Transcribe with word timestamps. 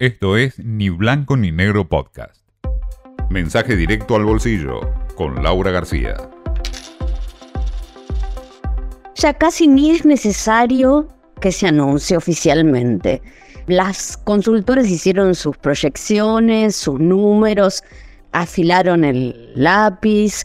Esto 0.00 0.36
es 0.36 0.58
Ni 0.58 0.88
Blanco 0.88 1.36
ni 1.36 1.52
Negro 1.52 1.88
Podcast. 1.88 2.42
Mensaje 3.30 3.76
directo 3.76 4.16
al 4.16 4.24
bolsillo 4.24 4.80
con 5.14 5.40
Laura 5.44 5.70
García. 5.70 6.16
Ya 9.14 9.34
casi 9.34 9.68
ni 9.68 9.92
es 9.92 10.04
necesario 10.04 11.06
que 11.40 11.52
se 11.52 11.68
anuncie 11.68 12.16
oficialmente. 12.16 13.22
Las 13.68 14.16
consultoras 14.16 14.88
hicieron 14.88 15.36
sus 15.36 15.56
proyecciones, 15.58 16.74
sus 16.74 16.98
números, 16.98 17.84
afilaron 18.32 19.04
el 19.04 19.52
lápiz. 19.54 20.42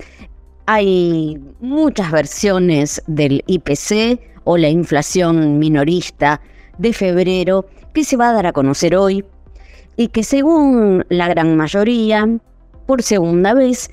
Hay 0.68 1.42
muchas 1.60 2.12
versiones 2.12 3.02
del 3.08 3.44
IPC 3.48 4.20
o 4.44 4.58
la 4.58 4.70
inflación 4.70 5.58
minorista 5.58 6.40
de 6.78 6.94
febrero 6.94 7.66
que 7.96 8.04
se 8.04 8.16
va 8.16 8.30
a 8.30 8.34
dar 8.34 8.46
a 8.46 8.54
conocer 8.54 8.96
hoy 8.96 9.26
y 10.00 10.08
que 10.08 10.24
según 10.24 11.04
la 11.10 11.28
gran 11.28 11.58
mayoría, 11.58 12.26
por 12.88 13.04
segunda 13.04 13.54
vez, 13.54 13.92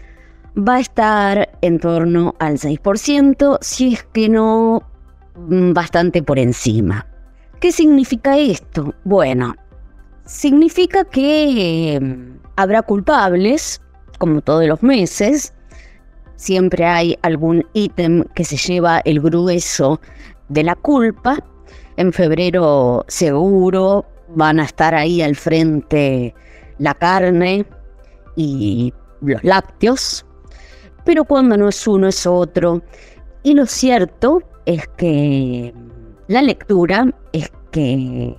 va 0.56 0.76
a 0.76 0.80
estar 0.80 1.58
en 1.62 1.80
torno 1.80 2.36
al 2.38 2.58
6%, 2.58 3.58
si 3.60 3.94
es 3.94 4.04
que 4.12 4.28
no 4.28 4.84
mm, 5.34 5.72
bastante 5.72 6.22
por 6.22 6.38
encima. 6.38 7.04
¿Qué 7.58 7.72
significa 7.72 8.38
esto? 8.38 8.94
Bueno, 9.02 9.56
significa 10.24 11.02
que 11.02 11.98
mm, 12.00 12.38
habrá 12.54 12.82
culpables, 12.82 13.82
como 14.20 14.42
todos 14.42 14.64
los 14.64 14.84
meses, 14.84 15.54
siempre 16.36 16.84
hay 16.84 17.18
algún 17.22 17.66
ítem 17.72 18.22
que 18.36 18.44
se 18.44 18.56
lleva 18.56 19.00
el 19.04 19.20
grueso 19.20 20.00
de 20.50 20.62
la 20.62 20.76
culpa. 20.76 21.42
En 21.96 22.12
febrero 22.12 23.04
seguro 23.08 24.06
van 24.36 24.60
a 24.60 24.64
estar 24.64 24.94
ahí 24.94 25.22
al 25.22 25.34
frente 25.34 26.34
la 26.78 26.94
carne 26.94 27.64
y 28.36 28.92
los 29.22 29.42
lácteos, 29.42 30.26
pero 31.04 31.24
cuando 31.24 31.56
no 31.56 31.68
es 31.68 31.86
uno 31.88 32.06
es 32.08 32.26
otro. 32.26 32.82
Y 33.42 33.54
lo 33.54 33.66
cierto 33.66 34.42
es 34.66 34.86
que 34.98 35.72
la 36.28 36.42
lectura 36.42 37.06
es 37.32 37.50
que 37.70 38.36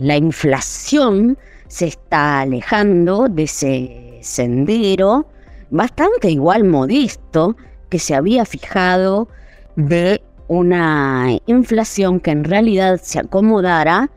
la 0.00 0.16
inflación 0.16 1.38
se 1.68 1.86
está 1.86 2.40
alejando 2.40 3.28
de 3.28 3.44
ese 3.44 4.18
sendero 4.22 5.28
bastante 5.70 6.30
igual 6.30 6.64
modesto 6.64 7.56
que 7.88 8.00
se 8.00 8.14
había 8.16 8.44
fijado 8.44 9.28
de 9.76 10.22
una 10.48 11.38
inflación 11.46 12.18
que 12.18 12.30
en 12.32 12.44
realidad 12.44 13.00
se 13.02 13.20
acomodara 13.20 14.10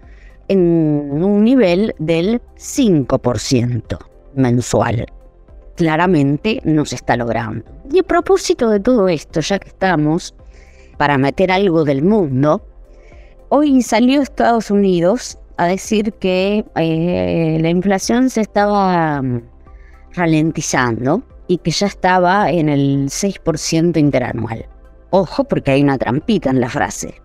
en 0.49 1.23
un 1.23 1.43
nivel 1.43 1.95
del 1.99 2.41
5% 2.57 3.97
mensual. 4.35 5.05
Claramente 5.75 6.59
no 6.65 6.83
se 6.85 6.95
está 6.95 7.15
logrando. 7.15 7.63
Y 7.91 7.99
a 7.99 8.03
propósito 8.03 8.69
de 8.69 8.79
todo 8.79 9.07
esto, 9.07 9.39
ya 9.39 9.59
que 9.59 9.69
estamos, 9.69 10.35
para 10.97 11.17
meter 11.17 11.51
algo 11.51 11.85
del 11.85 12.03
mundo, 12.03 12.61
hoy 13.47 13.81
salió 13.81 14.21
Estados 14.21 14.69
Unidos 14.69 15.37
a 15.57 15.67
decir 15.67 16.13
que 16.13 16.65
eh, 16.75 17.57
la 17.61 17.69
inflación 17.69 18.29
se 18.29 18.41
estaba 18.41 19.21
mm, 19.21 19.41
ralentizando 20.13 21.23
y 21.47 21.57
que 21.57 21.71
ya 21.71 21.87
estaba 21.87 22.51
en 22.51 22.69
el 22.69 23.05
6% 23.07 23.97
interanual. 23.97 24.65
Ojo 25.11 25.43
porque 25.43 25.71
hay 25.71 25.83
una 25.83 25.97
trampita 25.97 26.49
en 26.49 26.61
la 26.61 26.69
frase. 26.69 27.15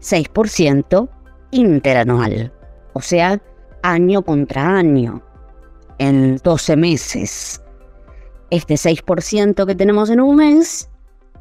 6% 0.00 1.08
interanual, 1.54 2.52
o 2.92 3.00
sea, 3.00 3.40
año 3.82 4.22
contra 4.22 4.76
año, 4.76 5.22
en 5.98 6.36
12 6.38 6.76
meses. 6.76 7.62
Este 8.50 8.74
6% 8.74 9.66
que 9.66 9.74
tenemos 9.74 10.10
en 10.10 10.20
un 10.20 10.36
mes, 10.36 10.90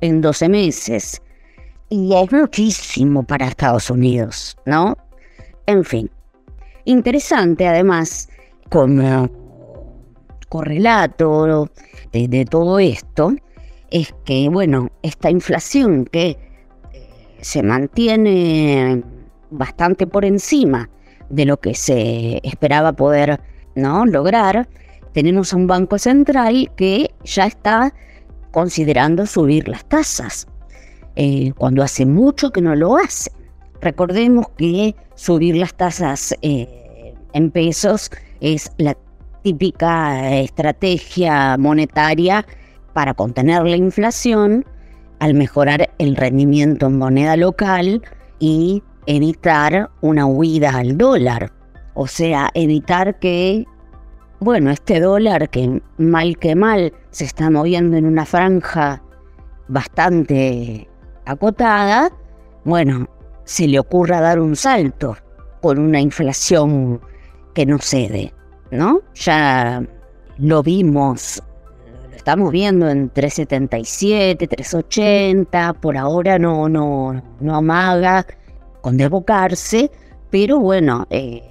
en 0.02 0.22
12 0.22 0.50
meses. 0.50 1.22
Y 1.90 2.14
es 2.16 2.32
muchísimo 2.32 3.24
para 3.24 3.48
Estados 3.48 3.90
Unidos, 3.90 4.58
¿no? 4.66 4.98
En 5.66 5.84
fin. 5.84 6.10
Interesante 6.86 7.68
además, 7.68 8.30
como 8.70 9.30
correlato 10.50 11.70
de, 12.12 12.28
de 12.28 12.46
todo 12.46 12.80
esto, 12.80 13.34
es 13.90 14.14
que, 14.26 14.50
bueno, 14.50 14.90
esta 15.02 15.30
inflación 15.30 16.06
que 16.06 16.30
eh, 16.30 16.38
se 17.42 17.64
mantiene 17.64 19.04
bastante 19.54 20.08
por 20.08 20.26
encima 20.26 20.90
de 21.30 21.46
lo 21.46 21.60
que 21.60 21.74
se 21.74 22.40
esperaba 22.44 22.94
poder 22.94 23.40
lograr, 23.76 24.68
tenemos 25.14 25.54
un 25.54 25.68
banco 25.68 25.98
central 25.98 26.72
que 26.76 27.12
ya 27.24 27.46
está 27.46 27.94
considerando 28.52 29.26
subir 29.26 29.68
las 29.68 29.86
tasas, 29.86 30.48
eh, 31.16 31.54
cuando 31.58 31.84
hace 31.84 32.06
mucho 32.06 32.52
que 32.52 32.62
no 32.62 32.76
lo 32.76 32.98
hace. 32.98 33.32
Recordemos 33.82 34.48
que 34.58 34.96
subir 35.16 35.56
las 35.56 35.74
tasas 35.74 36.36
eh, 36.42 37.14
en 37.34 37.52
pesos 37.52 38.12
es 38.40 38.72
la 38.78 38.96
típica 39.44 40.36
estrategia 40.38 41.58
monetaria 41.58 42.46
para 42.94 43.14
contener 43.14 43.64
la 43.64 43.76
inflación 43.76 44.66
al 45.20 45.34
mejorar 45.34 45.90
el 45.98 46.16
rendimiento 46.16 46.88
en 46.88 46.98
moneda 46.98 47.36
local 47.36 48.02
y 48.40 48.84
evitar 49.06 49.90
una 50.02 50.26
huida 50.26 50.78
al 50.78 50.98
dólar. 50.98 51.52
O 51.94 52.08
sea, 52.08 52.50
evitar 52.54 53.20
que, 53.20 53.66
bueno, 54.40 54.72
este 54.72 55.00
dólar 55.00 55.50
que 55.50 55.82
mal 55.98 56.38
que 56.38 56.56
mal 56.56 56.94
se 57.12 57.26
está 57.26 57.50
moviendo 57.50 57.98
en 57.98 58.06
una 58.06 58.26
franja 58.26 59.02
bastante 59.68 60.90
acotada, 61.26 62.12
bueno, 62.66 63.08
se 63.46 63.68
le 63.68 63.80
ocurra 63.80 64.22
dar 64.22 64.40
un 64.40 64.56
salto 64.56 65.18
con 65.62 65.80
una 65.80 66.00
inflación 66.00 67.02
que 67.54 67.66
no 67.66 67.78
cede, 67.78 68.34
¿no? 68.72 69.02
Ya 69.14 69.86
lo 70.38 70.64
vimos, 70.64 71.44
lo 72.10 72.16
estamos 72.16 72.52
viendo 72.52 72.90
en 72.90 73.10
377, 73.10 74.48
380, 74.48 75.74
por 75.74 75.96
ahora 75.98 76.40
no, 76.40 76.68
no, 76.68 77.22
no 77.40 77.56
amaga 77.56 78.26
con 78.84 78.98
desbocarse, 78.98 79.90
pero 80.30 80.60
bueno, 80.60 81.08
eh, 81.10 81.42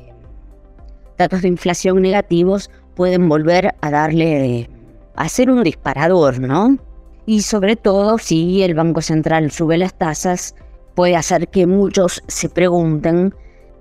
datos 1.16 1.42
de 1.42 1.48
inflación 1.48 2.02
negativos 2.02 2.70
pueden 2.94 3.26
volver 3.26 3.74
a 3.80 3.90
darle, 3.90 4.68
a 5.16 5.28
ser 5.30 5.50
un 5.50 5.64
disparador, 5.64 6.38
¿no? 6.38 6.76
Y 7.24 7.40
sobre 7.40 7.76
todo 7.76 8.18
si 8.18 8.62
el 8.62 8.74
Banco 8.74 9.00
Central 9.00 9.50
sube 9.50 9.78
las 9.78 9.96
tasas, 9.96 10.54
puede 10.94 11.16
hacer 11.16 11.48
que 11.48 11.66
muchos 11.66 12.22
se 12.28 12.50
pregunten 12.50 13.34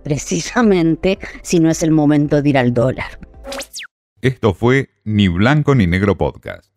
precisamente 0.04 1.20
si 1.42 1.60
no 1.60 1.70
es 1.70 1.84
el 1.84 1.92
momento 1.92 2.42
de 2.42 2.50
ir 2.50 2.58
al 2.58 2.74
dólar. 2.74 3.20
Esto 4.22 4.54
fue 4.54 4.90
Ni 5.04 5.28
Blanco 5.28 5.76
ni 5.76 5.88
Negro 5.88 6.18
Podcast. 6.18 6.71